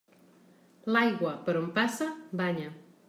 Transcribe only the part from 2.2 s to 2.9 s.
banya.